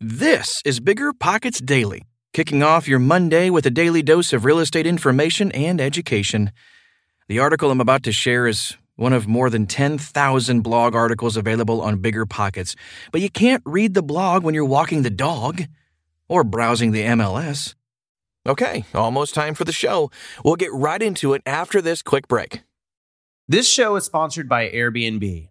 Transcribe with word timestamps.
This 0.00 0.60
is 0.64 0.80
Bigger 0.80 1.12
Pockets 1.12 1.60
Daily, 1.60 2.02
kicking 2.32 2.64
off 2.64 2.88
your 2.88 2.98
Monday 2.98 3.48
with 3.48 3.64
a 3.64 3.70
daily 3.70 4.02
dose 4.02 4.32
of 4.32 4.44
real 4.44 4.58
estate 4.58 4.88
information 4.88 5.52
and 5.52 5.80
education. 5.80 6.50
The 7.28 7.38
article 7.38 7.70
I'm 7.70 7.80
about 7.80 8.02
to 8.02 8.12
share 8.12 8.48
is 8.48 8.76
one 8.96 9.12
of 9.12 9.28
more 9.28 9.48
than 9.50 9.66
10,000 9.68 10.62
blog 10.62 10.96
articles 10.96 11.36
available 11.36 11.80
on 11.80 11.98
Bigger 11.98 12.26
Pockets, 12.26 12.74
but 13.12 13.20
you 13.20 13.30
can't 13.30 13.62
read 13.64 13.94
the 13.94 14.02
blog 14.02 14.42
when 14.42 14.52
you're 14.52 14.64
walking 14.64 15.02
the 15.02 15.10
dog 15.10 15.62
or 16.28 16.42
browsing 16.42 16.90
the 16.90 17.04
MLS. 17.04 17.76
Okay, 18.48 18.84
almost 18.94 19.32
time 19.32 19.54
for 19.54 19.64
the 19.64 19.72
show. 19.72 20.10
We'll 20.44 20.56
get 20.56 20.72
right 20.72 21.00
into 21.00 21.34
it 21.34 21.42
after 21.46 21.80
this 21.80 22.02
quick 22.02 22.26
break. 22.26 22.62
This 23.46 23.68
show 23.68 23.94
is 23.94 24.04
sponsored 24.04 24.48
by 24.48 24.68
Airbnb. 24.70 25.50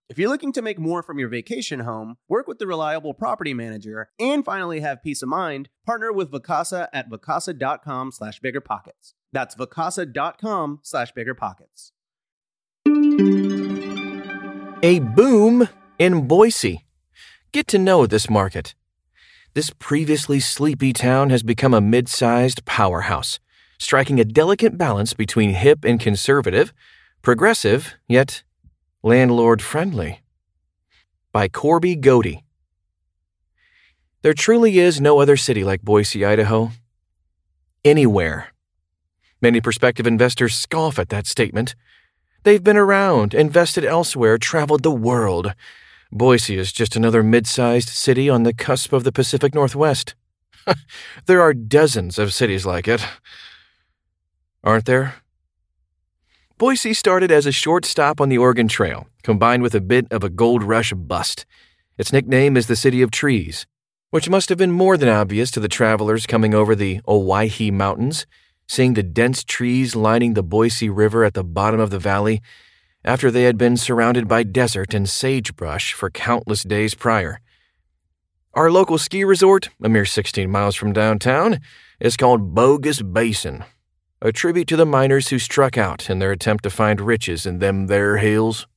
If 0.11 0.19
you're 0.19 0.27
looking 0.27 0.51
to 0.51 0.61
make 0.61 0.77
more 0.77 1.01
from 1.01 1.19
your 1.19 1.29
vacation 1.29 1.79
home, 1.79 2.17
work 2.27 2.45
with 2.45 2.59
the 2.59 2.67
reliable 2.67 3.13
property 3.13 3.53
manager, 3.53 4.09
and 4.19 4.43
finally 4.43 4.81
have 4.81 5.01
peace 5.01 5.21
of 5.21 5.29
mind, 5.29 5.69
partner 5.85 6.11
with 6.11 6.33
Vacasa 6.33 6.89
at 6.91 7.09
vacasa.com 7.09 8.11
slash 8.11 8.41
biggerpockets. 8.41 9.13
That's 9.31 9.55
vacasa.com 9.55 10.81
slash 10.83 11.13
biggerpockets. 11.13 11.91
A 14.83 14.99
boom 14.99 15.69
in 15.97 16.27
Boise. 16.27 16.85
Get 17.53 17.67
to 17.67 17.79
know 17.79 18.05
this 18.05 18.29
market. 18.29 18.75
This 19.53 19.69
previously 19.69 20.41
sleepy 20.41 20.91
town 20.91 21.29
has 21.29 21.41
become 21.41 21.73
a 21.73 21.79
mid 21.79 22.09
sized 22.09 22.65
powerhouse, 22.65 23.39
striking 23.79 24.19
a 24.19 24.25
delicate 24.25 24.77
balance 24.77 25.13
between 25.13 25.51
hip 25.51 25.85
and 25.85 26.01
conservative, 26.01 26.73
progressive, 27.21 27.93
yet 28.09 28.43
landlord 29.03 29.61
friendly. 29.61 30.21
By 31.31 31.47
Corby 31.47 31.95
Godey. 31.95 32.43
There 34.21 34.33
truly 34.33 34.77
is 34.77 35.01
no 35.01 35.19
other 35.19 35.37
city 35.37 35.63
like 35.63 35.81
Boise, 35.81 36.23
Idaho. 36.23 36.71
Anywhere. 37.83 38.53
Many 39.41 39.59
prospective 39.59 40.05
investors 40.05 40.53
scoff 40.53 40.99
at 40.99 41.09
that 41.09 41.25
statement. 41.25 41.73
They've 42.43 42.63
been 42.63 42.77
around, 42.77 43.33
invested 43.33 43.83
elsewhere, 43.83 44.37
traveled 44.37 44.83
the 44.83 44.91
world. 44.91 45.55
Boise 46.11 46.57
is 46.57 46.71
just 46.71 46.95
another 46.95 47.23
mid 47.23 47.47
sized 47.47 47.89
city 47.89 48.29
on 48.29 48.43
the 48.43 48.53
cusp 48.53 48.93
of 48.93 49.03
the 49.03 49.11
Pacific 49.11 49.55
Northwest. 49.55 50.13
there 51.25 51.41
are 51.41 51.53
dozens 51.55 52.19
of 52.19 52.33
cities 52.33 52.65
like 52.65 52.87
it. 52.87 53.03
Aren't 54.63 54.85
there? 54.85 55.15
Boise 56.61 56.93
started 56.93 57.31
as 57.31 57.47
a 57.47 57.51
short 57.51 57.85
stop 57.85 58.21
on 58.21 58.29
the 58.29 58.37
Oregon 58.37 58.67
Trail, 58.67 59.07
combined 59.23 59.63
with 59.63 59.73
a 59.73 59.81
bit 59.81 60.05
of 60.11 60.23
a 60.23 60.29
gold 60.29 60.61
rush 60.61 60.93
bust. 60.93 61.43
Its 61.97 62.13
nickname 62.13 62.55
is 62.55 62.67
the 62.67 62.75
City 62.75 63.01
of 63.01 63.09
Trees, 63.09 63.65
which 64.11 64.29
must 64.29 64.47
have 64.49 64.59
been 64.59 64.71
more 64.71 64.95
than 64.95 65.09
obvious 65.09 65.49
to 65.49 65.59
the 65.59 65.67
travelers 65.67 66.27
coming 66.27 66.53
over 66.53 66.75
the 66.75 67.01
Owyhee 67.07 67.71
Mountains, 67.71 68.27
seeing 68.67 68.93
the 68.93 69.01
dense 69.01 69.43
trees 69.43 69.95
lining 69.95 70.35
the 70.35 70.43
Boise 70.43 70.87
River 70.87 71.23
at 71.23 71.33
the 71.33 71.43
bottom 71.43 71.79
of 71.79 71.89
the 71.89 71.97
valley 71.97 72.43
after 73.03 73.31
they 73.31 73.45
had 73.45 73.57
been 73.57 73.75
surrounded 73.75 74.27
by 74.27 74.43
desert 74.43 74.93
and 74.93 75.09
sagebrush 75.09 75.93
for 75.93 76.11
countless 76.11 76.61
days 76.61 76.93
prior. 76.93 77.41
Our 78.53 78.69
local 78.69 78.99
ski 78.99 79.23
resort, 79.23 79.69
a 79.81 79.89
mere 79.89 80.05
16 80.05 80.47
miles 80.47 80.75
from 80.75 80.93
downtown, 80.93 81.59
is 81.99 82.15
called 82.15 82.53
Bogus 82.53 83.01
Basin, 83.01 83.63
a 84.21 84.31
tribute 84.31 84.67
to 84.67 84.75
the 84.75 84.85
miners 84.85 85.29
who 85.29 85.39
struck 85.39 85.77
out 85.77 86.09
in 86.09 86.19
their 86.19 86.31
attempt 86.31 86.63
to 86.63 86.69
find 86.69 87.01
riches 87.01 87.45
in 87.45 87.57
them 87.57 87.87
there 87.87 88.17
hills. 88.17 88.67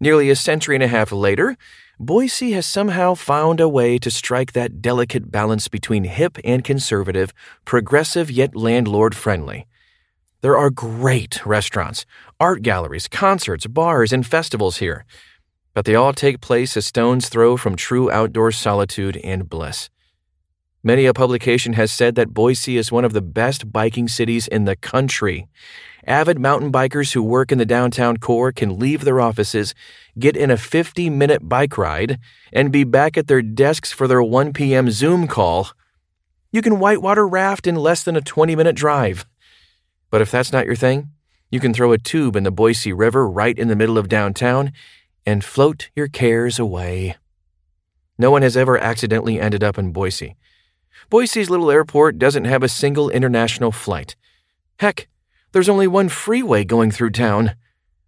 Nearly 0.00 0.30
a 0.30 0.36
century 0.36 0.74
and 0.74 0.82
a 0.82 0.88
half 0.88 1.12
later, 1.12 1.56
Boise 2.00 2.52
has 2.52 2.66
somehow 2.66 3.14
found 3.14 3.60
a 3.60 3.68
way 3.68 3.98
to 3.98 4.10
strike 4.10 4.52
that 4.52 4.80
delicate 4.80 5.30
balance 5.30 5.68
between 5.68 6.04
hip 6.04 6.38
and 6.44 6.64
conservative, 6.64 7.32
progressive 7.64 8.30
yet 8.30 8.56
landlord 8.56 9.14
friendly. 9.14 9.66
There 10.40 10.56
are 10.56 10.70
great 10.70 11.44
restaurants, 11.46 12.04
art 12.40 12.62
galleries, 12.62 13.06
concerts, 13.06 13.66
bars, 13.66 14.12
and 14.12 14.26
festivals 14.26 14.78
here, 14.78 15.04
but 15.74 15.84
they 15.84 15.94
all 15.94 16.12
take 16.12 16.40
place 16.40 16.76
a 16.76 16.82
stone's 16.82 17.28
throw 17.28 17.56
from 17.56 17.76
true 17.76 18.10
outdoor 18.10 18.50
solitude 18.50 19.18
and 19.18 19.48
bliss. 19.48 19.90
Many 20.84 21.06
a 21.06 21.14
publication 21.14 21.74
has 21.74 21.92
said 21.92 22.16
that 22.16 22.34
Boise 22.34 22.76
is 22.76 22.90
one 22.90 23.04
of 23.04 23.12
the 23.12 23.22
best 23.22 23.70
biking 23.70 24.08
cities 24.08 24.48
in 24.48 24.64
the 24.64 24.74
country. 24.74 25.46
Avid 26.04 26.40
mountain 26.40 26.72
bikers 26.72 27.12
who 27.12 27.22
work 27.22 27.52
in 27.52 27.58
the 27.58 27.64
downtown 27.64 28.16
core 28.16 28.50
can 28.50 28.80
leave 28.80 29.04
their 29.04 29.20
offices, 29.20 29.76
get 30.18 30.36
in 30.36 30.50
a 30.50 30.56
50 30.56 31.08
minute 31.08 31.48
bike 31.48 31.78
ride, 31.78 32.18
and 32.52 32.72
be 32.72 32.82
back 32.82 33.16
at 33.16 33.28
their 33.28 33.42
desks 33.42 33.92
for 33.92 34.08
their 34.08 34.22
1 34.24 34.52
p.m. 34.52 34.90
Zoom 34.90 35.28
call. 35.28 35.68
You 36.50 36.62
can 36.62 36.80
whitewater 36.80 37.28
raft 37.28 37.68
in 37.68 37.76
less 37.76 38.02
than 38.02 38.16
a 38.16 38.20
20 38.20 38.56
minute 38.56 38.74
drive. 38.74 39.24
But 40.10 40.20
if 40.20 40.32
that's 40.32 40.52
not 40.52 40.66
your 40.66 40.74
thing, 40.74 41.10
you 41.48 41.60
can 41.60 41.72
throw 41.72 41.92
a 41.92 41.98
tube 41.98 42.34
in 42.34 42.42
the 42.42 42.50
Boise 42.50 42.92
River 42.92 43.28
right 43.28 43.56
in 43.56 43.68
the 43.68 43.76
middle 43.76 43.98
of 43.98 44.08
downtown 44.08 44.72
and 45.24 45.44
float 45.44 45.90
your 45.94 46.08
cares 46.08 46.58
away. 46.58 47.14
No 48.18 48.32
one 48.32 48.42
has 48.42 48.56
ever 48.56 48.76
accidentally 48.76 49.40
ended 49.40 49.62
up 49.62 49.78
in 49.78 49.92
Boise. 49.92 50.34
Boise's 51.12 51.50
little 51.50 51.70
airport 51.70 52.18
doesn't 52.18 52.46
have 52.46 52.62
a 52.62 52.70
single 52.70 53.10
international 53.10 53.70
flight. 53.70 54.16
Heck, 54.78 55.08
there's 55.52 55.68
only 55.68 55.86
one 55.86 56.08
freeway 56.08 56.64
going 56.64 56.90
through 56.90 57.10
town. 57.10 57.54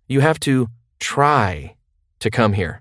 You 0.09 0.21
have 0.21 0.41
to 0.41 0.69
try 1.01 1.77
to 2.21 2.31
come 2.31 2.55
here. 2.55 2.81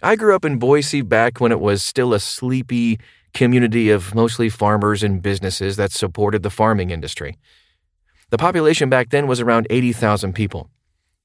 I 0.00 0.14
grew 0.14 0.32
up 0.32 0.44
in 0.44 0.60
Boise 0.60 1.02
back 1.02 1.40
when 1.40 1.50
it 1.50 1.58
was 1.58 1.82
still 1.82 2.14
a 2.14 2.20
sleepy 2.20 3.00
community 3.34 3.90
of 3.90 4.14
mostly 4.14 4.48
farmers 4.48 5.02
and 5.02 5.20
businesses 5.20 5.74
that 5.74 5.90
supported 5.90 6.44
the 6.44 6.48
farming 6.48 6.90
industry. 6.90 7.36
The 8.28 8.38
population 8.38 8.88
back 8.88 9.10
then 9.10 9.26
was 9.26 9.40
around 9.40 9.66
80,000 9.70 10.34
people. 10.34 10.70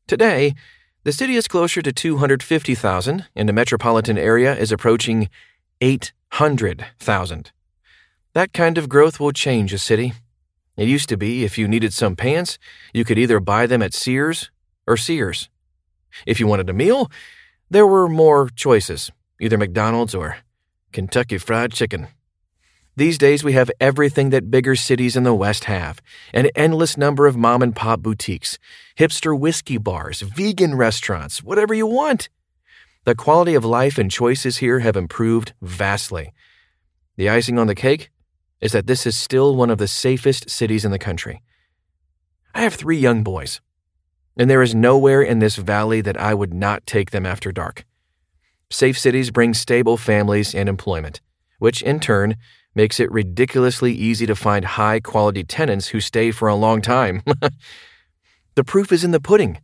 Today, 0.07 0.55
the 1.03 1.13
city 1.13 1.35
is 1.35 1.47
closer 1.47 1.83
to 1.83 1.93
250,000 1.93 3.25
and 3.35 3.47
the 3.47 3.53
metropolitan 3.53 4.17
area 4.17 4.55
is 4.57 4.71
approaching 4.71 5.29
800,000. 5.81 7.51
That 8.35 8.51
kind 8.51 8.77
of 8.77 8.89
growth 8.89 9.17
will 9.17 9.31
change 9.31 9.71
a 9.71 9.77
city. 9.77 10.11
It 10.75 10.89
used 10.89 11.07
to 11.07 11.15
be 11.15 11.45
if 11.45 11.57
you 11.57 11.69
needed 11.69 11.93
some 11.93 12.17
pants, 12.17 12.59
you 12.93 13.05
could 13.05 13.17
either 13.17 13.39
buy 13.39 13.65
them 13.65 13.81
at 13.81 13.93
Sears 13.93 14.51
or 14.85 14.97
Sears. 14.97 15.47
If 16.27 16.41
you 16.41 16.45
wanted 16.45 16.69
a 16.69 16.73
meal, 16.73 17.09
there 17.69 17.87
were 17.87 18.09
more 18.09 18.49
choices, 18.49 19.09
either 19.39 19.57
McDonald's 19.57 20.13
or 20.13 20.39
Kentucky 20.91 21.37
Fried 21.37 21.71
Chicken. 21.71 22.09
These 22.97 23.17
days, 23.17 23.41
we 23.41 23.53
have 23.53 23.71
everything 23.79 24.31
that 24.31 24.51
bigger 24.51 24.75
cities 24.75 25.15
in 25.15 25.23
the 25.23 25.33
West 25.33 25.63
have 25.63 26.01
an 26.33 26.49
endless 26.55 26.97
number 26.97 27.27
of 27.27 27.37
mom 27.37 27.61
and 27.61 27.73
pop 27.73 28.01
boutiques, 28.01 28.59
hipster 28.99 29.37
whiskey 29.37 29.77
bars, 29.77 30.19
vegan 30.19 30.75
restaurants, 30.75 31.41
whatever 31.41 31.73
you 31.73 31.87
want. 31.87 32.27
The 33.05 33.15
quality 33.15 33.55
of 33.55 33.63
life 33.63 33.97
and 33.97 34.11
choices 34.11 34.57
here 34.57 34.79
have 34.79 34.97
improved 34.97 35.53
vastly. 35.61 36.33
The 37.15 37.29
icing 37.29 37.57
on 37.57 37.67
the 37.67 37.75
cake 37.75 38.09
is 38.65 38.71
that 38.71 38.87
this 38.87 39.05
is 39.05 39.15
still 39.15 39.55
one 39.55 39.69
of 39.69 39.77
the 39.77 39.87
safest 39.87 40.49
cities 40.49 40.83
in 40.83 40.89
the 40.89 40.97
country. 40.97 41.43
I 42.55 42.61
have 42.61 42.73
three 42.73 42.97
young 42.97 43.21
boys, 43.21 43.61
and 44.35 44.49
there 44.49 44.63
is 44.63 44.73
nowhere 44.73 45.21
in 45.21 45.37
this 45.37 45.55
valley 45.55 46.01
that 46.01 46.17
I 46.17 46.33
would 46.33 46.51
not 46.51 46.87
take 46.87 47.11
them 47.11 47.27
after 47.27 47.51
dark. 47.51 47.85
Safe 48.71 48.97
cities 48.97 49.29
bring 49.29 49.53
stable 49.53 49.97
families 49.97 50.55
and 50.55 50.67
employment, 50.67 51.21
which 51.59 51.83
in 51.83 51.99
turn 51.99 52.37
makes 52.73 52.99
it 52.99 53.11
ridiculously 53.11 53.93
easy 53.93 54.25
to 54.25 54.35
find 54.35 54.65
high 54.65 54.99
quality 54.99 55.43
tenants 55.43 55.89
who 55.89 55.99
stay 55.99 56.31
for 56.31 56.47
a 56.47 56.55
long 56.55 56.81
time. 56.81 57.21
the 58.55 58.63
proof 58.63 58.91
is 58.91 59.03
in 59.03 59.11
the 59.11 59.19
pudding. 59.19 59.59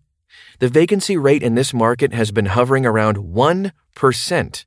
The 0.59 0.69
vacancy 0.69 1.17
rate 1.17 1.41
in 1.41 1.55
this 1.55 1.73
market 1.73 2.13
has 2.13 2.31
been 2.31 2.45
hovering 2.45 2.85
around 2.85 3.17
1% 3.17 4.65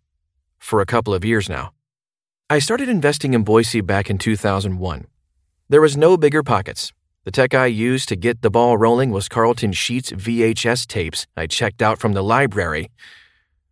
for 0.58 0.80
a 0.80 0.86
couple 0.86 1.14
of 1.14 1.24
years 1.24 1.48
now. 1.48 1.73
I 2.50 2.58
started 2.58 2.90
investing 2.90 3.32
in 3.32 3.42
Boise 3.42 3.80
back 3.80 4.10
in 4.10 4.18
2001. 4.18 5.06
There 5.70 5.80
was 5.80 5.96
no 5.96 6.18
bigger 6.18 6.42
pockets. 6.42 6.92
The 7.24 7.30
tech 7.30 7.54
I 7.54 7.64
used 7.64 8.06
to 8.10 8.16
get 8.16 8.42
the 8.42 8.50
ball 8.50 8.76
rolling 8.76 9.10
was 9.10 9.30
Carlton 9.30 9.72
Sheets 9.72 10.12
VHS 10.12 10.86
tapes 10.86 11.26
I 11.38 11.46
checked 11.46 11.80
out 11.80 11.98
from 11.98 12.12
the 12.12 12.22
library. 12.22 12.90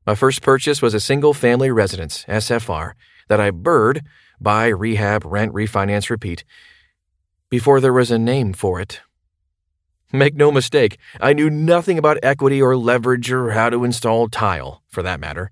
My 0.06 0.14
first 0.14 0.40
purchase 0.40 0.80
was 0.80 0.94
a 0.94 1.00
single 1.00 1.34
family 1.34 1.70
residence, 1.70 2.24
SFR, 2.24 2.92
that 3.28 3.40
I 3.40 3.50
BRRRR'd 3.50 4.06
buy, 4.40 4.69
rehab, 4.69 5.26
rent, 5.26 5.52
refinance, 5.52 6.08
repeat 6.08 6.42
before 7.50 7.78
there 7.78 7.92
was 7.92 8.10
a 8.10 8.18
name 8.18 8.54
for 8.54 8.80
it. 8.80 9.02
Make 10.14 10.34
no 10.34 10.50
mistake, 10.50 10.96
I 11.20 11.34
knew 11.34 11.50
nothing 11.50 11.98
about 11.98 12.20
equity 12.22 12.62
or 12.62 12.75
leverage 12.75 13.30
or 13.30 13.50
how 13.50 13.68
to 13.68 13.84
install 13.84 14.28
tile, 14.28 14.82
for 14.88 15.02
that 15.02 15.20
matter. 15.20 15.50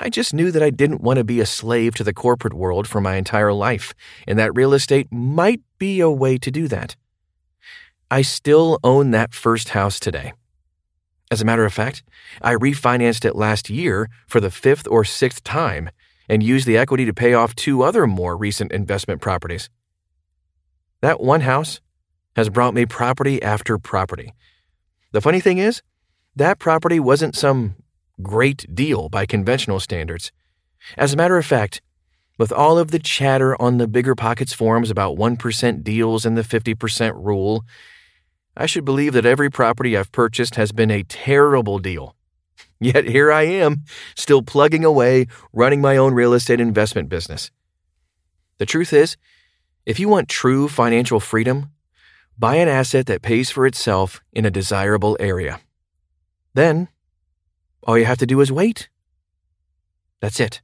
I 0.00 0.08
just 0.08 0.32
knew 0.32 0.52
that 0.52 0.62
I 0.62 0.70
didn't 0.70 1.00
want 1.00 1.16
to 1.16 1.24
be 1.24 1.40
a 1.40 1.46
slave 1.46 1.94
to 1.96 2.04
the 2.04 2.14
corporate 2.14 2.54
world 2.54 2.86
for 2.86 3.00
my 3.00 3.16
entire 3.16 3.52
life, 3.52 3.94
and 4.26 4.38
that 4.38 4.54
real 4.54 4.72
estate 4.72 5.08
might 5.10 5.60
be 5.78 6.00
a 6.00 6.10
way 6.10 6.38
to 6.38 6.50
do 6.50 6.68
that. 6.68 6.94
I 8.10 8.22
still 8.22 8.78
own 8.84 9.10
that 9.10 9.34
first 9.34 9.70
house 9.70 9.98
today. 9.98 10.32
As 11.30 11.42
a 11.42 11.44
matter 11.44 11.64
of 11.64 11.74
fact, 11.74 12.02
I 12.40 12.54
refinanced 12.54 13.24
it 13.24 13.36
last 13.36 13.68
year 13.68 14.08
for 14.26 14.40
the 14.40 14.50
fifth 14.50 14.86
or 14.88 15.04
sixth 15.04 15.42
time 15.44 15.90
and 16.28 16.42
used 16.42 16.66
the 16.66 16.78
equity 16.78 17.04
to 17.04 17.12
pay 17.12 17.34
off 17.34 17.54
two 17.54 17.82
other 17.82 18.06
more 18.06 18.36
recent 18.36 18.72
investment 18.72 19.20
properties. 19.20 19.68
That 21.00 21.20
one 21.20 21.42
house 21.42 21.80
has 22.36 22.48
brought 22.48 22.74
me 22.74 22.86
property 22.86 23.42
after 23.42 23.78
property. 23.78 24.32
The 25.12 25.20
funny 25.20 25.40
thing 25.40 25.58
is, 25.58 25.82
that 26.36 26.58
property 26.58 27.00
wasn't 27.00 27.34
some 27.34 27.74
great 28.22 28.74
deal 28.74 29.08
by 29.08 29.26
conventional 29.26 29.80
standards. 29.80 30.32
As 30.96 31.12
a 31.12 31.16
matter 31.16 31.36
of 31.36 31.46
fact, 31.46 31.80
with 32.38 32.52
all 32.52 32.78
of 32.78 32.90
the 32.90 32.98
chatter 32.98 33.60
on 33.60 33.78
the 33.78 33.88
Bigger 33.88 34.14
Pockets 34.14 34.52
forums 34.52 34.90
about 34.90 35.16
1% 35.16 35.82
deals 35.82 36.24
and 36.24 36.36
the 36.36 36.42
50% 36.42 37.24
rule, 37.24 37.64
I 38.56 38.66
should 38.66 38.84
believe 38.84 39.12
that 39.12 39.26
every 39.26 39.50
property 39.50 39.96
I've 39.96 40.12
purchased 40.12 40.54
has 40.54 40.72
been 40.72 40.90
a 40.90 41.02
terrible 41.02 41.78
deal. 41.78 42.14
Yet 42.80 43.08
here 43.08 43.32
I 43.32 43.42
am, 43.42 43.84
still 44.14 44.42
plugging 44.42 44.84
away, 44.84 45.26
running 45.52 45.80
my 45.80 45.96
own 45.96 46.14
real 46.14 46.32
estate 46.32 46.60
investment 46.60 47.08
business. 47.08 47.50
The 48.58 48.66
truth 48.66 48.92
is, 48.92 49.16
if 49.86 49.98
you 49.98 50.08
want 50.08 50.28
true 50.28 50.68
financial 50.68 51.18
freedom, 51.18 51.70
buy 52.38 52.56
an 52.56 52.68
asset 52.68 53.06
that 53.06 53.22
pays 53.22 53.50
for 53.50 53.66
itself 53.66 54.20
in 54.32 54.44
a 54.44 54.50
desirable 54.50 55.16
area. 55.18 55.60
Then 56.54 56.88
all 57.88 57.98
you 57.98 58.04
have 58.04 58.18
to 58.18 58.26
do 58.26 58.42
is 58.42 58.52
wait. 58.52 58.90
That's 60.20 60.40
it. 60.40 60.60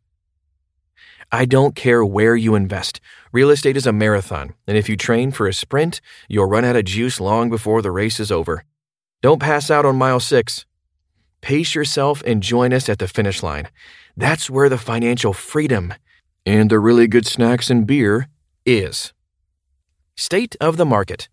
I 1.33 1.47
don't 1.47 1.75
care 1.75 2.05
where 2.05 2.37
you 2.37 2.55
invest. 2.55 3.01
Real 3.33 3.49
estate 3.49 3.79
is 3.79 3.87
a 3.87 3.95
marathon, 3.95 4.53
and 4.67 4.77
if 4.77 4.91
you 4.91 4.97
train 4.99 5.31
for 5.31 5.49
a 5.49 5.55
sprint, 5.55 6.03
you'll 6.29 6.45
run 6.45 6.67
out 6.67 6.77
of 6.77 6.85
juice 6.85 7.19
long 7.19 7.49
before 7.49 7.81
the 7.81 7.91
race 7.91 8.21
is 8.21 8.31
over. 8.31 8.65
Don't 9.23 9.41
pass 9.41 9.71
out 9.71 9.87
on 9.87 9.97
mile 9.97 10.21
six. 10.21 10.67
Pace 11.41 11.75
yourself 11.75 12.23
and 12.27 12.43
join 12.43 12.75
us 12.75 12.91
at 12.91 12.99
the 12.99 13.09
finish 13.09 13.43
line. 13.43 13.69
That's 14.19 14.51
where 14.51 14.69
the 14.69 14.77
financial 14.77 15.33
freedom 15.33 15.95
and 16.45 16.69
the 16.69 16.79
really 16.79 17.07
good 17.09 17.27
snacks 17.27 17.71
and 17.71 17.87
beer 17.87 18.29
is. 18.67 19.15
State 20.15 20.57
of 20.61 20.77
the 20.77 20.85
market. 20.85 21.31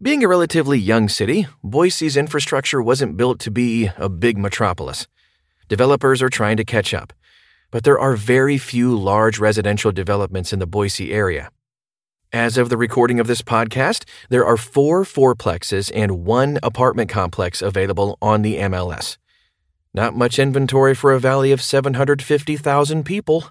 Being 0.00 0.22
a 0.22 0.28
relatively 0.28 0.78
young 0.78 1.08
city, 1.08 1.48
Boise's 1.64 2.16
infrastructure 2.16 2.80
wasn't 2.80 3.16
built 3.16 3.40
to 3.40 3.50
be 3.50 3.90
a 3.96 4.08
big 4.08 4.38
metropolis. 4.38 5.08
Developers 5.66 6.22
are 6.22 6.28
trying 6.28 6.56
to 6.58 6.64
catch 6.64 6.94
up, 6.94 7.12
but 7.72 7.82
there 7.82 7.98
are 7.98 8.14
very 8.14 8.58
few 8.58 8.96
large 8.96 9.40
residential 9.40 9.90
developments 9.90 10.52
in 10.52 10.60
the 10.60 10.68
Boise 10.68 11.12
area. 11.12 11.50
As 12.32 12.56
of 12.56 12.68
the 12.68 12.76
recording 12.76 13.18
of 13.18 13.26
this 13.26 13.42
podcast, 13.42 14.04
there 14.28 14.46
are 14.46 14.56
four 14.56 15.02
fourplexes 15.02 15.90
and 15.92 16.24
one 16.24 16.60
apartment 16.62 17.10
complex 17.10 17.60
available 17.60 18.18
on 18.22 18.42
the 18.42 18.54
MLS. 18.54 19.16
Not 19.92 20.14
much 20.14 20.38
inventory 20.38 20.94
for 20.94 21.12
a 21.12 21.18
valley 21.18 21.50
of 21.50 21.60
750,000 21.60 23.02
people. 23.02 23.50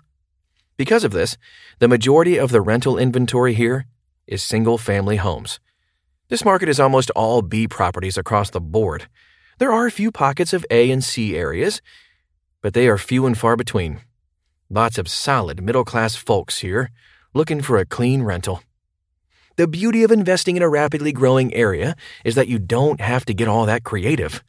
Because 0.78 1.04
of 1.04 1.12
this, 1.12 1.36
the 1.80 1.90
majority 1.90 2.38
of 2.38 2.52
the 2.52 2.62
rental 2.62 2.98
inventory 2.98 3.54
here 3.54 3.86
is 4.28 4.42
single 4.42 4.78
family 4.78 5.18
homes. 5.18 5.60
This 6.30 6.44
market 6.44 6.68
is 6.68 6.78
almost 6.78 7.10
all 7.12 7.42
B 7.42 7.70
properties 7.70 8.18
across 8.18 8.50
the 8.50 8.60
board. 8.60 9.08
There 9.60 9.72
are 9.72 9.86
a 9.86 9.92
few 9.92 10.12
pockets 10.12 10.52
of 10.52 10.66
A 10.70 10.92
and 10.92 11.02
C 11.02 11.38
areas, 11.38 11.82
but 12.62 12.74
they 12.74 12.90
are 12.90 12.98
few 12.98 13.26
and 13.26 13.38
far 13.38 13.56
between. 13.56 14.02
Lots 14.70 14.98
of 14.98 15.08
solid 15.08 15.64
middle 15.64 15.86
class 15.86 16.18
folks 16.18 16.60
here 16.60 16.92
looking 17.34 17.62
for 17.62 17.78
a 17.78 17.86
clean 17.86 18.24
rental. 18.24 18.62
The 19.56 19.70
beauty 19.70 20.04
of 20.04 20.12
investing 20.12 20.58
in 20.58 20.64
a 20.64 20.70
rapidly 20.70 21.14
growing 21.14 21.54
area 21.54 21.96
is 22.26 22.36
that 22.36 22.50
you 22.50 22.60
don't 22.60 23.00
have 23.00 23.24
to 23.26 23.34
get 23.34 23.48
all 23.48 23.66
that 23.66 23.86
creative. 23.86 24.44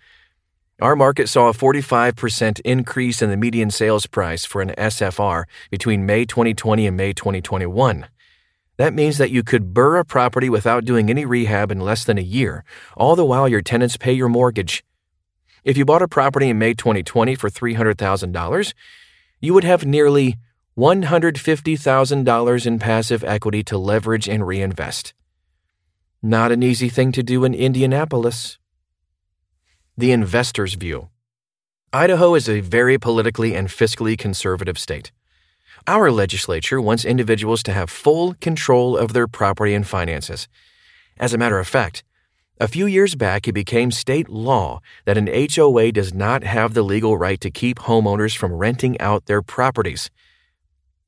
Our 0.81 0.97
market 0.97 1.29
saw 1.29 1.49
a 1.49 1.53
45% 1.53 2.61
increase 2.65 3.23
in 3.23 3.31
the 3.31 3.37
median 3.37 3.71
sales 3.71 4.07
price 4.07 4.45
for 4.45 4.61
an 4.63 4.71
SFR 4.77 5.45
between 5.71 6.07
May 6.07 6.25
2020 6.25 6.89
and 6.89 6.97
May 6.97 7.13
2021. 7.13 8.09
That 8.79 8.95
means 8.95 9.19
that 9.19 9.33
you 9.33 9.43
could 9.43 9.75
BRRRR 9.75 10.01
a 10.01 10.05
property 10.05 10.49
without 10.49 10.85
doing 10.85 11.11
any 11.11 11.25
rehab 11.25 11.73
in 11.73 11.81
less 11.81 12.05
than 12.05 12.17
a 12.17 12.23
year, 12.23 12.65
all 12.97 13.17
the 13.17 13.25
while 13.25 13.49
your 13.49 13.61
tenants 13.61 13.97
pay 13.97 14.13
your 14.13 14.29
mortgage. 14.29 14.85
If 15.65 15.77
you 15.77 15.85
bought 15.85 16.01
a 16.01 16.09
property 16.09 16.49
in 16.49 16.59
May 16.59 16.75
2020 16.75 17.35
for 17.35 17.51
$300,000, 17.51 18.75
you 19.41 19.53
would 19.53 19.65
have 19.65 19.85
nearly 19.85 20.37
$150,000 20.79 22.67
in 22.67 22.79
passive 22.79 23.25
equity 23.25 23.65
to 23.65 23.77
leverage 23.77 24.29
and 24.29 24.47
reinvest. 24.47 25.13
Not 26.23 26.53
an 26.53 26.63
easy 26.63 26.89
thing 26.89 27.11
to 27.13 27.23
do 27.25 27.45
in 27.45 27.55
Indianapolis. 27.55 28.59
The 29.97 30.13
investor's 30.13 30.75
view 30.75 31.09
Idaho 31.93 32.37
is 32.37 32.49
a 32.49 32.61
very 32.61 32.97
politically 32.97 33.57
and 33.57 33.67
fiscally 33.67 34.17
conservative 34.17 34.79
state. 34.79 35.11
Our 35.89 36.11
legislature 36.13 36.83
wants 36.83 37.07
individuals 37.07 37.63
to 37.63 37.73
have 37.73 37.89
full 37.89 38.35
control 38.43 38.95
of 38.95 39.15
their 39.15 39.27
property 39.27 39.73
and 39.73 39.87
finances. 39.87 40.47
As 41.19 41.33
a 41.33 41.39
matter 41.39 41.59
of 41.59 41.67
fact, 41.67 42.05
a 42.61 42.69
few 42.69 42.85
years 42.85 43.15
back 43.15 43.49
it 43.49 43.55
became 43.55 43.91
state 43.91 44.29
law 44.29 44.81
that 45.07 45.17
an 45.17 45.29
HOA 45.29 45.93
does 45.93 46.13
not 46.13 46.45
have 46.45 46.75
the 46.75 46.83
legal 46.83 47.17
right 47.17 47.41
to 47.41 47.51
keep 47.51 47.79
homeowners 47.79 48.37
from 48.37 48.53
renting 48.53 49.01
out 49.01 49.25
their 49.25 49.41
properties. 49.41 50.11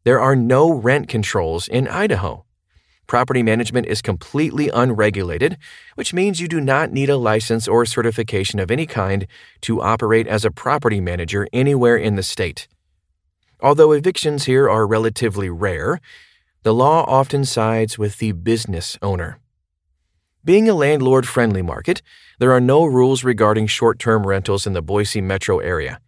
There 0.04 0.18
are 0.18 0.34
no 0.34 0.72
rent 0.72 1.08
controls 1.08 1.68
in 1.68 1.87
Idaho. 1.87 2.46
Property 3.06 3.42
management 3.42 3.87
is 3.87 4.00
completely 4.00 4.70
unregulated, 4.70 5.58
which 5.94 6.14
means 6.14 6.40
you 6.40 6.49
do 6.49 6.58
not 6.58 6.90
need 6.90 7.10
a 7.10 7.18
license 7.18 7.68
or 7.68 7.84
certification 7.84 8.58
of 8.58 8.70
any 8.70 8.87
kind 8.87 9.26
to 9.60 9.82
operate 9.82 10.26
as 10.26 10.46
a 10.46 10.50
property 10.50 11.02
manager 11.02 11.46
anywhere 11.52 11.99
in 11.99 12.16
the 12.16 12.22
state. 12.22 12.66
Although 13.62 13.93
evictions 13.93 14.45
here 14.45 14.69
are 14.69 14.87
relatively 14.87 15.50
rare, 15.50 16.00
the 16.62 16.75
law 16.75 17.05
often 17.05 17.45
sides 17.45 17.99
with 17.99 18.19
the 18.19 18.33
business 18.33 18.97
owner. 19.02 19.38
Being 20.45 20.69
a 20.69 20.75
landlord 20.75 21.29
friendly 21.29 21.61
market, 21.61 22.00
there 22.38 22.52
are 22.52 22.61
no 22.61 22.87
rules 22.87 23.23
regarding 23.23 23.67
short 23.67 23.99
term 23.99 24.26
rentals 24.26 24.67
in 24.67 24.73
the 24.73 24.81
Boise 24.81 25.21
metro 25.21 25.59
area. 25.59 26.00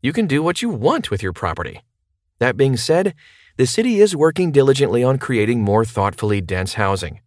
You 0.00 0.12
can 0.12 0.28
do 0.28 0.42
what 0.42 0.62
you 0.62 0.68
want 0.68 1.10
with 1.10 1.22
your 1.22 1.32
property. 1.32 1.80
That 2.38 2.56
being 2.56 2.76
said, 2.76 3.14
the 3.56 3.66
city 3.66 4.00
is 4.00 4.14
working 4.14 4.52
diligently 4.52 5.02
on 5.02 5.18
creating 5.18 5.62
more 5.62 5.84
thoughtfully 5.84 6.40
dense 6.40 6.74
housing. 6.74 7.20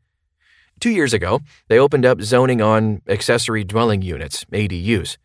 Two 0.79 0.89
years 0.89 1.13
ago, 1.13 1.41
they 1.67 1.77
opened 1.77 2.05
up 2.05 2.22
zoning 2.22 2.62
on 2.62 3.01
accessory 3.10 3.65
dwelling 3.65 4.01
units, 4.01 4.46
ADUs. 4.46 5.17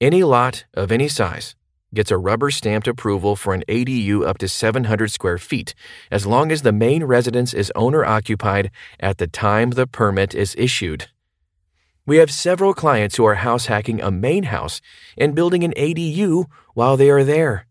Any 0.00 0.22
lot 0.22 0.64
of 0.74 0.92
any 0.92 1.08
size 1.08 1.56
gets 1.94 2.10
a 2.10 2.18
rubber 2.18 2.50
stamped 2.50 2.86
approval 2.86 3.36
for 3.36 3.54
an 3.54 3.64
ADU 3.68 4.26
up 4.26 4.38
to 4.38 4.48
700 4.48 5.10
square 5.10 5.38
feet, 5.38 5.74
as 6.10 6.26
long 6.26 6.52
as 6.52 6.62
the 6.62 6.72
main 6.72 7.04
residence 7.04 7.54
is 7.54 7.72
owner 7.74 8.04
occupied 8.04 8.70
at 9.00 9.18
the 9.18 9.26
time 9.26 9.70
the 9.70 9.86
permit 9.86 10.34
is 10.34 10.54
issued. 10.58 11.08
We 12.06 12.18
have 12.18 12.30
several 12.30 12.72
clients 12.72 13.16
who 13.16 13.24
are 13.26 13.34
house 13.34 13.66
hacking 13.66 14.00
a 14.00 14.10
main 14.10 14.44
house 14.44 14.80
and 15.16 15.34
building 15.34 15.62
an 15.62 15.74
ADU 15.76 16.46
while 16.74 16.96
they 16.96 17.10
are 17.10 17.24
there, 17.24 17.66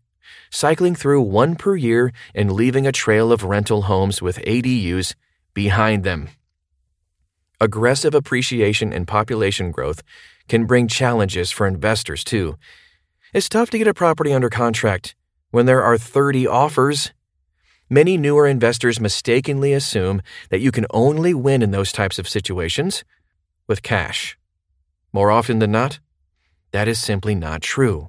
cycling 0.50 0.94
through 0.94 1.22
one 1.22 1.56
per 1.56 1.74
year 1.74 2.12
and 2.34 2.52
leaving 2.52 2.86
a 2.86 2.92
trail 2.92 3.32
of 3.32 3.42
rental 3.42 3.82
homes 3.82 4.22
with 4.22 4.38
ADUs 4.38 5.14
behind 5.54 6.04
them. 6.04 6.28
Aggressive 7.60 8.14
appreciation 8.14 8.92
and 8.92 9.08
population 9.08 9.72
growth 9.72 10.02
can 10.48 10.66
bring 10.66 10.86
challenges 10.86 11.50
for 11.50 11.66
investors, 11.66 12.22
too. 12.22 12.56
It's 13.34 13.48
tough 13.48 13.68
to 13.70 13.78
get 13.78 13.86
a 13.86 13.92
property 13.92 14.32
under 14.32 14.48
contract 14.48 15.14
when 15.50 15.66
there 15.66 15.82
are 15.82 15.98
30 15.98 16.46
offers. 16.46 17.12
Many 17.90 18.16
newer 18.16 18.46
investors 18.46 19.00
mistakenly 19.00 19.74
assume 19.74 20.22
that 20.48 20.60
you 20.60 20.72
can 20.72 20.86
only 20.90 21.34
win 21.34 21.62
in 21.62 21.70
those 21.70 21.92
types 21.92 22.18
of 22.18 22.28
situations 22.28 23.04
with 23.66 23.82
cash. 23.82 24.38
More 25.12 25.30
often 25.30 25.58
than 25.58 25.70
not, 25.70 26.00
that 26.72 26.88
is 26.88 26.98
simply 26.98 27.34
not 27.34 27.60
true. 27.60 28.08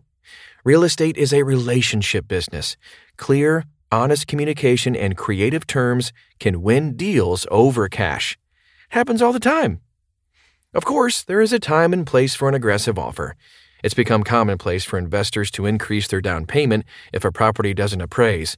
Real 0.63 0.83
estate 0.83 1.17
is 1.17 1.33
a 1.33 1.43
relationship 1.43 2.25
business. 2.25 2.77
Clear, 3.17 3.65
honest 3.91 4.25
communication 4.25 4.95
and 4.95 5.17
creative 5.17 5.67
terms 5.67 6.13
can 6.39 6.61
win 6.61 6.95
deals 6.95 7.45
over 7.51 7.89
cash. 7.89 8.37
Happens 8.89 9.21
all 9.21 9.33
the 9.33 9.39
time. 9.39 9.81
Of 10.73 10.85
course, 10.85 11.23
there 11.23 11.41
is 11.41 11.51
a 11.51 11.59
time 11.59 11.91
and 11.91 12.07
place 12.07 12.35
for 12.35 12.47
an 12.47 12.55
aggressive 12.55 12.97
offer. 12.97 13.35
It's 13.83 13.93
become 13.93 14.23
commonplace 14.23 14.83
for 14.83 14.97
investors 14.97 15.49
to 15.51 15.65
increase 15.65 16.07
their 16.07 16.21
down 16.21 16.45
payment 16.45 16.85
if 17.13 17.23
a 17.23 17.31
property 17.31 17.73
doesn't 17.73 18.01
appraise. 18.01 18.57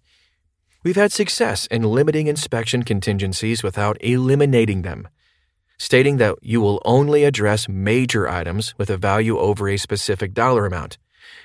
We've 0.84 0.96
had 0.96 1.12
success 1.12 1.68
in 1.68 1.84
limiting 1.84 2.28
inspection 2.28 2.84
contingencies 2.84 3.62
without 3.62 3.98
eliminating 4.01 4.82
them. 4.82 5.08
Stating 5.78 6.18
that 6.18 6.36
you 6.42 6.62
will 6.62 6.82
only 6.86 7.24
address 7.24 7.70
major 7.70 8.28
items 8.28 8.74
with 8.78 8.90
a 8.90 8.98
value 8.98 9.38
over 9.38 9.70
a 9.70 9.78
specific 9.78 10.34
dollar 10.34 10.66
amount 10.66 10.98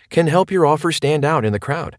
can 0.08 0.26
help 0.26 0.50
your 0.50 0.64
offer 0.66 0.92
stand 0.92 1.24
out 1.24 1.44
in 1.44 1.52
the 1.52 1.58
crowd, 1.58 1.98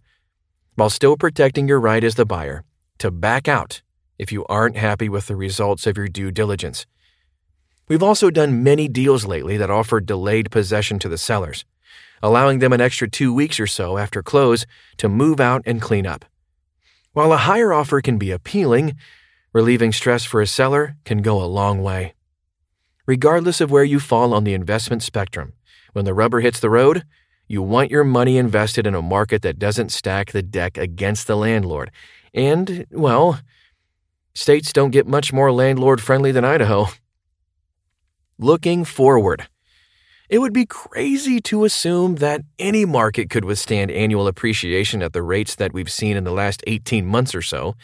while 0.75 0.89
still 0.89 1.17
protecting 1.17 1.67
your 1.67 1.79
right 1.79 2.03
as 2.03 2.15
the 2.15 2.25
buyer 2.25 2.63
to 2.99 3.11
back 3.11 3.47
out 3.47 3.81
if 4.17 4.31
you 4.31 4.45
aren't 4.45 4.77
happy 4.77 5.09
with 5.09 5.27
the 5.27 5.35
results 5.35 5.85
of 5.85 5.97
your 5.97 6.07
due 6.07 6.31
diligence. 6.31 6.85
We've 7.87 8.03
also 8.03 8.29
done 8.29 8.63
many 8.63 8.87
deals 8.87 9.25
lately 9.25 9.57
that 9.57 9.69
offered 9.69 10.05
delayed 10.05 10.51
possession 10.51 10.99
to 10.99 11.09
the 11.09 11.17
sellers, 11.17 11.63
allowing 12.21 12.59
them 12.59 12.73
an 12.73 12.81
extra 12.81 13.09
two 13.09 13.33
weeks 13.33 13.59
or 13.59 13.67
so 13.67 13.97
after 13.97 14.21
close 14.21 14.65
to 14.97 15.07
move 15.07 15.39
out 15.39 15.61
and 15.65 15.81
clean 15.81 16.05
up. 16.05 16.25
While 17.13 17.31
a 17.31 17.37
higher 17.37 17.71
offer 17.71 18.01
can 18.01 18.17
be 18.17 18.31
appealing, 18.31 18.95
relieving 19.53 19.91
stress 19.91 20.25
for 20.25 20.41
a 20.41 20.47
seller 20.47 20.97
can 21.05 21.21
go 21.21 21.41
a 21.41 21.45
long 21.45 21.81
way. 21.81 22.13
Regardless 23.05 23.61
of 23.61 23.71
where 23.71 23.85
you 23.85 23.99
fall 23.99 24.33
on 24.33 24.43
the 24.43 24.53
investment 24.53 25.01
spectrum, 25.01 25.53
when 25.93 26.05
the 26.05 26.13
rubber 26.13 26.41
hits 26.41 26.59
the 26.59 26.69
road, 26.69 27.05
you 27.47 27.61
want 27.61 27.89
your 27.89 28.03
money 28.03 28.37
invested 28.37 28.85
in 28.85 28.93
a 28.93 29.01
market 29.01 29.41
that 29.43 29.57
doesn't 29.57 29.93
stack 29.93 30.31
the 30.31 30.43
deck 30.43 30.77
against 30.77 31.25
the 31.25 31.37
landlord. 31.37 31.89
And, 32.33 32.85
well, 32.91 33.39
States 34.33 34.71
don't 34.71 34.91
get 34.91 35.07
much 35.07 35.33
more 35.33 35.51
landlord 35.51 36.01
friendly 36.01 36.31
than 36.31 36.45
Idaho. 36.45 36.89
Looking 38.39 38.85
forward, 38.85 39.47
it 40.29 40.39
would 40.39 40.53
be 40.53 40.65
crazy 40.65 41.39
to 41.41 41.65
assume 41.65 42.15
that 42.15 42.41
any 42.59 42.85
market 42.85 43.29
could 43.29 43.45
withstand 43.45 43.89
annual 43.91 44.27
appreciation 44.27 45.01
at 45.01 45.13
the 45.13 45.23
rates 45.23 45.55
that 45.55 45.73
we've 45.73 45.91
seen 45.91 46.15
in 46.15 46.23
the 46.23 46.31
last 46.31 46.63
18 46.67 47.05
months 47.05 47.33
or 47.33 47.41
so, 47.41 47.75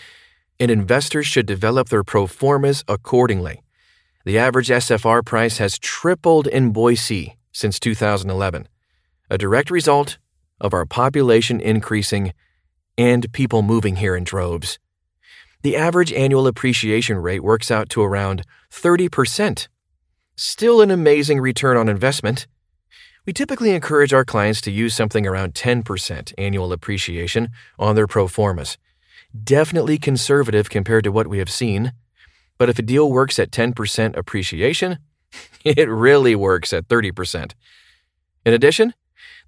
and 0.59 0.69
investors 0.69 1.25
should 1.25 1.45
develop 1.45 1.89
their 1.89 2.03
pro 2.03 2.27
formas 2.27 2.83
accordingly. 2.87 3.63
The 4.25 4.37
average 4.37 4.69
SFR 4.69 5.25
price 5.25 5.57
has 5.57 5.79
tripled 5.79 6.47
in 6.47 6.71
Boise 6.71 7.37
since 7.51 7.79
2011, 7.79 8.67
a 9.29 9.37
direct 9.37 9.71
result 9.71 10.17
of 10.61 10.73
our 10.73 10.85
population 10.85 11.59
increasing 11.59 12.33
and 12.97 13.31
people 13.33 13.61
moving 13.63 13.95
here 13.95 14.15
in 14.15 14.23
droves 14.23 14.77
the 15.63 15.77
average 15.77 16.11
annual 16.11 16.45
appreciation 16.45 17.17
rate 17.17 17.41
works 17.41 17.71
out 17.71 17.89
to 17.89 18.03
around 18.03 18.43
30%. 18.69 19.69
Still 20.35 20.81
an 20.81 20.89
amazing 20.89 21.39
return 21.39 21.77
on 21.77 21.87
investment. 21.87 22.47
We 23.25 23.33
typically 23.33 23.69
encourage 23.71 24.13
our 24.13 24.25
clients 24.25 24.61
to 24.61 24.71
use 24.71 24.95
something 24.95 25.27
around 25.27 25.53
10% 25.53 26.33
annual 26.37 26.73
appreciation 26.73 27.49
on 27.77 27.95
their 27.95 28.07
pro 28.07 28.27
formas. 28.27 28.77
Definitely 29.43 29.99
conservative 29.99 30.71
compared 30.71 31.03
to 31.03 31.11
what 31.11 31.27
we 31.27 31.37
have 31.37 31.51
seen. 31.51 31.93
But 32.57 32.69
if 32.69 32.79
a 32.79 32.81
deal 32.81 33.11
works 33.11 33.37
at 33.37 33.51
10% 33.51 34.17
appreciation, 34.17 34.97
it 35.63 35.87
really 35.87 36.35
works 36.35 36.73
at 36.73 36.87
30%. 36.87 37.53
In 38.45 38.53
addition, 38.53 38.93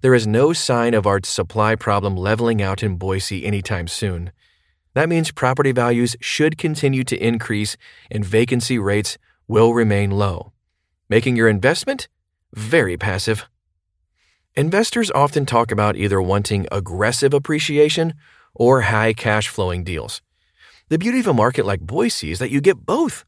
there 0.02 0.14
is 0.14 0.26
no 0.26 0.52
sign 0.52 0.94
of 0.94 1.06
our 1.06 1.20
supply 1.24 1.74
problem 1.74 2.16
leveling 2.16 2.62
out 2.62 2.82
in 2.82 2.96
Boise 2.96 3.44
anytime 3.44 3.88
soon. 3.88 4.30
That 4.94 5.08
means 5.08 5.32
property 5.32 5.72
values 5.72 6.16
should 6.20 6.56
continue 6.56 7.04
to 7.04 7.16
increase 7.16 7.76
and 8.10 8.24
vacancy 8.24 8.78
rates 8.78 9.18
will 9.48 9.74
remain 9.74 10.10
low, 10.12 10.52
making 11.08 11.36
your 11.36 11.48
investment 11.48 12.08
very 12.52 12.96
passive. 12.96 13.46
Investors 14.54 15.10
often 15.10 15.44
talk 15.44 15.70
about 15.70 15.96
either 15.96 16.20
wanting 16.20 16.66
aggressive 16.72 17.34
appreciation 17.34 18.14
or 18.54 18.82
high 18.82 19.12
cash 19.12 19.48
flowing 19.48 19.84
deals. 19.84 20.22
The 20.88 20.98
beauty 20.98 21.20
of 21.20 21.26
a 21.26 21.34
market 21.34 21.66
like 21.66 21.80
Boise 21.80 22.30
is 22.30 22.38
that 22.38 22.50
you 22.50 22.60
get 22.60 22.86
both. 22.86 23.24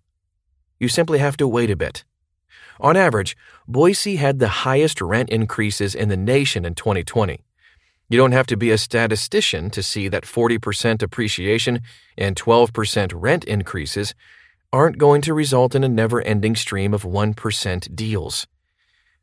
You 0.79 0.89
simply 0.89 1.19
have 1.19 1.37
to 1.39 1.49
wait 1.49 1.71
a 1.71 1.77
bit. 1.77 2.05
On 2.81 2.97
average, 2.97 3.37
Boise 3.67 4.17
had 4.17 4.39
the 4.39 4.49
highest 4.49 5.01
rent 5.01 5.31
increases 5.31 5.95
in 5.95 6.09
the 6.09 6.17
nation 6.17 6.65
in 6.65 6.75
2020. 6.75 7.41
You 8.09 8.17
don't 8.17 8.33
have 8.33 8.47
to 8.47 8.57
be 8.57 8.71
a 8.71 8.79
statistician 8.79 9.69
to 9.71 9.83
see 9.83 10.09
that 10.09 10.25
40% 10.25 11.03
appreciation 11.03 11.81
and 12.17 12.37
12% 12.37 13.13
rent 13.15 13.45
increases 13.45 14.15
aren't 14.73 14.99
going 14.99 15.23
to 15.23 15.33
result 15.33 15.75
in 15.75 15.83
a 15.83 15.89
never 15.89 16.21
ending 16.23 16.55
stream 16.55 16.93
of 16.93 17.03
1% 17.03 17.97
deals. 17.97 18.47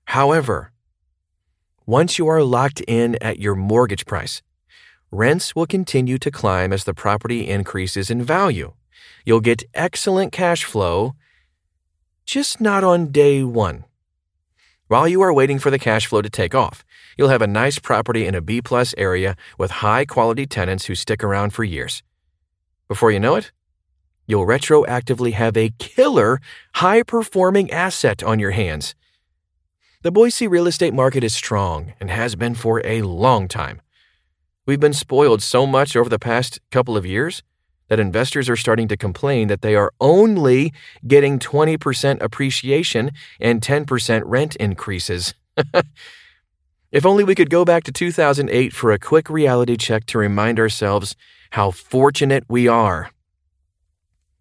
However, 0.06 0.72
once 1.86 2.18
you 2.18 2.28
are 2.28 2.42
locked 2.42 2.82
in 2.88 3.16
at 3.22 3.40
your 3.40 3.56
mortgage 3.56 4.06
price, 4.06 4.42
rents 5.12 5.56
will 5.56 5.68
continue 5.68 6.18
to 6.18 6.32
climb 6.32 6.74
as 6.74 6.84
the 6.84 6.94
property 6.94 7.48
increases 7.48 8.10
in 8.10 8.24
value. 8.24 8.74
You'll 9.24 9.40
get 9.40 9.64
excellent 9.74 10.32
cash 10.32 10.64
flow, 10.64 11.14
just 12.26 12.60
not 12.60 12.84
on 12.84 13.12
day 13.12 13.44
one. 13.44 13.86
While 14.88 15.08
you 15.08 15.22
are 15.22 15.34
waiting 15.34 15.60
for 15.60 15.72
the 15.72 15.80
cash 15.80 16.08
flow 16.08 16.22
to 16.22 16.30
take 16.30 16.56
off, 16.56 16.84
you'll 17.18 17.30
have 17.30 17.42
a 17.42 17.48
nice 17.48 17.80
property 17.80 18.26
in 18.26 18.36
a 18.36 18.42
B 18.42 18.62
plus 18.62 18.94
area 18.98 19.36
with 19.58 19.72
high 19.72 20.06
quality 20.06 20.46
tenants 20.46 20.86
who 20.86 20.96
stick 20.96 21.24
around 21.24 21.54
for 21.54 21.64
years. 21.64 22.04
Before 22.88 23.12
you 23.12 23.20
know 23.20 23.36
it, 23.36 23.52
you'll 24.28 24.46
retroactively 24.46 25.34
have 25.34 25.56
a 25.56 25.74
killer, 25.78 26.40
high 26.76 27.04
performing 27.04 27.72
asset 27.72 28.24
on 28.24 28.40
your 28.40 28.52
hands. 28.52 28.96
The 30.02 30.12
Boise 30.12 30.48
real 30.48 30.68
estate 30.68 30.94
market 30.94 31.24
is 31.24 31.34
strong 31.34 31.94
and 32.00 32.12
has 32.12 32.36
been 32.36 32.54
for 32.54 32.86
a 32.86 33.02
long 33.02 33.48
time. 33.48 33.82
We've 34.68 34.80
been 34.80 34.94
spoiled 34.94 35.42
so 35.42 35.66
much 35.66 35.96
over 35.96 36.10
the 36.10 36.20
past 36.20 36.60
couple 36.72 36.96
of 36.98 37.06
years 37.06 37.44
that 37.88 38.00
investors 38.00 38.50
are 38.50 38.56
starting 38.56 38.88
to 38.88 38.98
complain 38.98 39.48
that 39.48 39.62
they 39.62 39.76
are 39.76 39.92
only 40.00 40.74
getting 41.08 41.40
20% 41.40 42.22
appreciation 42.22 43.12
and 43.40 43.62
10% 43.62 44.24
rent 44.26 44.56
increases. 44.58 45.34
if 46.92 47.06
only 47.06 47.24
we 47.24 47.36
could 47.36 47.50
go 47.50 47.64
back 47.64 47.84
to 47.84 47.92
2008 47.92 48.74
for 48.74 48.92
a 48.92 49.00
quick 49.00 49.30
reality 49.30 49.78
check 49.78 50.06
to 50.08 50.18
remind 50.18 50.60
ourselves 50.60 51.16
how 51.52 51.72
fortunate 51.72 52.44
we 52.48 52.68
are. 52.68 53.12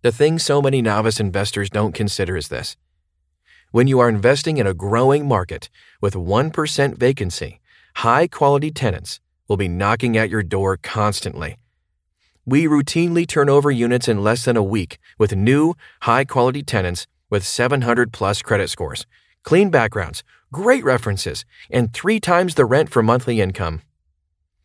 The 0.05 0.13
thing 0.13 0.39
so 0.39 0.63
many 0.63 0.81
novice 0.81 1.19
investors 1.19 1.69
don't 1.69 1.93
consider 1.93 2.37
is 2.37 2.47
this. 2.47 2.77
When 3.73 3.89
you 3.89 3.99
are 3.99 4.09
investing 4.09 4.59
in 4.59 4.67
a 4.69 4.81
growing 4.87 5.27
market 5.27 5.69
with 6.01 6.15
1% 6.15 6.97
vacancy, 6.97 7.61
high 7.97 8.29
quality 8.29 8.71
tenants 8.71 9.19
will 9.49 9.57
be 9.57 9.67
knocking 9.67 10.17
at 10.17 10.31
your 10.31 10.45
door 10.45 10.77
constantly 10.77 11.57
we 12.47 12.67
routinely 12.67 13.27
turn 13.27 13.49
over 13.49 13.71
units 13.71 14.09
in 14.09 14.23
less 14.23 14.45
than 14.45 14.57
a 14.57 14.63
week 14.63 14.99
with 15.19 15.35
new, 15.35 15.75
high 16.03 16.25
quality 16.25 16.63
tenants 16.63 17.07
with 17.31 17.47
700 17.47 18.13
plus 18.13 18.43
credit 18.43 18.69
scores, 18.69 19.07
clean 19.43 19.71
backgrounds, 19.71 20.23
great 20.53 20.85
references, 20.85 21.45
and 21.71 21.93
three 21.93 22.21
times 22.21 22.55
the 22.55 22.65
rent 22.65 22.91
for 22.91 23.03
monthly 23.03 23.41
income. 23.41 23.83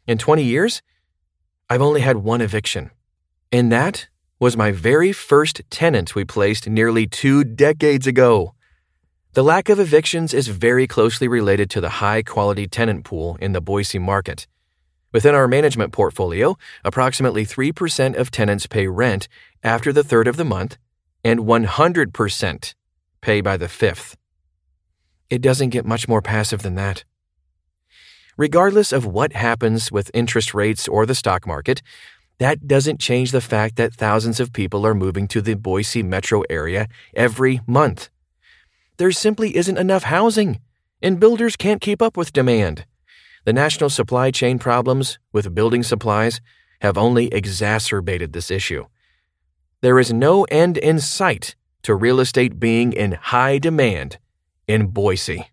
In 0.08 0.17
20 0.17 0.43
years, 0.43 0.81
I've 1.69 1.81
only 1.81 2.01
had 2.01 2.17
one 2.17 2.41
eviction, 2.41 2.91
and 3.51 3.72
that 3.72 4.08
was 4.39 4.55
my 4.55 4.72
very 4.72 5.12
first 5.12 5.62
tenant 5.69 6.15
we 6.15 6.24
placed 6.24 6.67
nearly 6.67 7.05
two 7.05 7.43
decades 7.43 8.08
ago. 8.08 8.53
The 9.34 9.43
lack 9.43 9.69
of 9.69 9.79
evictions 9.79 10.34
is 10.34 10.48
very 10.48 10.88
closely 10.88 11.27
related 11.27 11.69
to 11.72 11.81
the 11.81 11.89
high 12.01 12.24
quality 12.24 12.65
tenant 12.65 13.03
pool 13.03 13.38
in 13.41 13.51
the 13.51 13.62
Boise 13.62 14.00
market. 14.00 14.48
Within 15.12 15.36
our 15.36 15.48
management 15.48 15.91
portfolio, 15.91 16.55
approximately 16.86 17.46
3% 17.46 18.15
of 18.15 18.31
tenants 18.31 18.65
pay 18.65 18.88
rent 18.88 19.27
after 19.62 19.91
the 19.91 20.03
third 20.03 20.27
of 20.27 20.38
the 20.38 20.46
month, 20.46 20.77
and 21.24 21.41
100% 21.41 22.74
pay 23.22 23.41
by 23.41 23.58
the 23.58 23.67
fifth. 23.67 24.15
It 25.29 25.41
doesn't 25.41 25.69
get 25.69 25.86
much 25.86 26.08
more 26.08 26.22
passive 26.22 26.62
than 26.62 26.75
that. 26.75 27.03
Regardless 28.38 28.93
of 28.93 29.05
what 29.05 29.34
happens 29.34 29.91
with 29.91 30.10
interest 30.13 30.53
rates 30.53 30.88
or 30.88 31.05
the 31.05 31.13
stock 31.13 31.46
market, 31.46 31.81
that 32.39 32.67
doesn't 32.67 33.00
change 33.00 33.31
the 33.31 33.41
fact 33.41 33.75
that 33.75 33.93
thousands 33.93 34.39
of 34.39 34.53
people 34.53 34.86
are 34.86 34.96
moving 34.96 35.27
to 35.27 35.41
the 35.41 35.55
Boise 35.55 36.01
metro 36.03 36.43
area 36.50 36.88
every 37.13 37.62
month. 37.67 38.10
There 38.98 39.12
simply 39.12 39.55
isn't 39.55 39.77
enough 39.77 40.03
housing, 40.03 40.60
and 41.01 41.19
builders 41.19 41.55
can't 41.55 41.81
keep 41.81 42.01
up 42.01 42.17
with 42.17 42.34
demand. 42.34 42.86
The 43.46 43.53
national 43.53 43.89
supply 43.89 44.31
chain 44.31 44.60
problems 44.60 45.19
with 45.31 45.55
building 45.55 45.84
supplies 45.84 46.41
have 46.81 46.98
only 46.98 47.27
exacerbated 47.27 48.34
this 48.34 48.50
issue. 48.50 48.86
There 49.81 50.00
is 50.00 50.12
no 50.12 50.43
end 50.46 50.77
in 50.77 51.00
sight 51.00 51.55
to 51.84 51.96
real 51.96 52.19
estate 52.19 52.60
being 52.60 52.93
in 52.93 53.13
high 53.13 53.58
demand 53.58 54.17
in 54.67 54.88
Boise. 54.88 55.51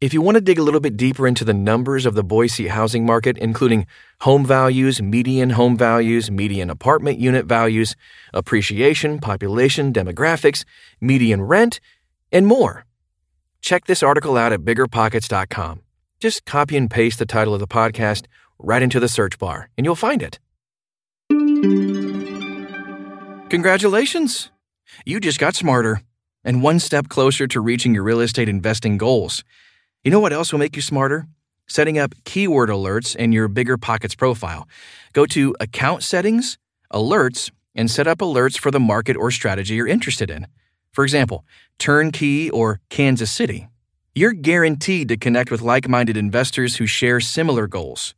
If 0.00 0.14
you 0.14 0.22
want 0.22 0.36
to 0.36 0.40
dig 0.40 0.58
a 0.58 0.62
little 0.62 0.80
bit 0.80 0.96
deeper 0.96 1.28
into 1.28 1.44
the 1.44 1.52
numbers 1.52 2.06
of 2.06 2.14
the 2.14 2.24
Boise 2.24 2.68
housing 2.68 3.04
market, 3.04 3.36
including 3.36 3.86
home 4.22 4.46
values, 4.46 5.02
median 5.02 5.50
home 5.50 5.76
values, 5.76 6.30
median 6.30 6.70
apartment 6.70 7.18
unit 7.18 7.44
values, 7.44 7.96
appreciation, 8.32 9.18
population, 9.18 9.92
demographics, 9.92 10.64
median 11.02 11.42
rent, 11.42 11.80
and 12.32 12.46
more, 12.46 12.86
check 13.60 13.84
this 13.84 14.02
article 14.02 14.38
out 14.38 14.54
at 14.54 14.60
biggerpockets.com. 14.60 15.82
Just 16.18 16.46
copy 16.46 16.78
and 16.78 16.90
paste 16.90 17.18
the 17.18 17.26
title 17.26 17.52
of 17.52 17.60
the 17.60 17.68
podcast 17.68 18.24
right 18.58 18.80
into 18.80 19.00
the 19.00 19.08
search 19.08 19.38
bar, 19.38 19.68
and 19.76 19.84
you'll 19.84 19.94
find 19.94 20.22
it. 20.22 20.38
Congratulations! 23.50 24.50
You 25.04 25.20
just 25.20 25.38
got 25.38 25.54
smarter 25.54 26.00
and 26.42 26.62
one 26.62 26.78
step 26.78 27.10
closer 27.10 27.46
to 27.48 27.60
reaching 27.60 27.92
your 27.92 28.04
real 28.04 28.20
estate 28.20 28.48
investing 28.48 28.96
goals. 28.96 29.44
You 30.02 30.10
know 30.10 30.20
what 30.20 30.32
else 30.32 30.50
will 30.50 30.58
make 30.58 30.76
you 30.76 30.82
smarter? 30.82 31.28
Setting 31.66 31.98
up 31.98 32.14
keyword 32.24 32.70
alerts 32.70 33.14
in 33.14 33.32
your 33.32 33.48
Bigger 33.48 33.76
Pockets 33.76 34.14
profile. 34.14 34.66
Go 35.12 35.26
to 35.26 35.54
Account 35.60 36.02
Settings, 36.02 36.56
Alerts, 36.90 37.50
and 37.74 37.90
set 37.90 38.06
up 38.06 38.20
alerts 38.20 38.58
for 38.58 38.70
the 38.70 38.80
market 38.80 39.14
or 39.14 39.30
strategy 39.30 39.74
you're 39.74 39.86
interested 39.86 40.30
in. 40.30 40.46
For 40.90 41.04
example, 41.04 41.44
Turnkey 41.78 42.48
or 42.48 42.80
Kansas 42.88 43.30
City. 43.30 43.68
You're 44.14 44.32
guaranteed 44.32 45.08
to 45.08 45.18
connect 45.18 45.50
with 45.50 45.60
like 45.60 45.86
minded 45.86 46.16
investors 46.16 46.76
who 46.76 46.86
share 46.86 47.20
similar 47.20 47.66
goals. 47.66 48.14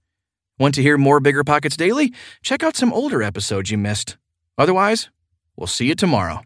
Want 0.60 0.76
to 0.76 0.82
hear 0.82 0.96
more 0.96 1.18
Bigger 1.18 1.42
Pockets 1.42 1.76
Daily? 1.76 2.14
Check 2.42 2.62
out 2.62 2.76
some 2.76 2.92
older 2.92 3.24
episodes 3.24 3.72
you 3.72 3.76
missed. 3.76 4.16
Otherwise, 4.56 5.10
we'll 5.56 5.66
see 5.66 5.86
you 5.86 5.96
tomorrow. 5.96 6.42